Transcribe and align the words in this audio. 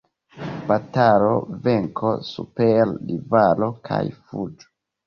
Batalo, 0.69 1.35
venko 1.67 2.15
super 2.33 2.97
rivalo 3.13 3.73
kaj 3.93 4.03
fuĝo. 4.19 4.79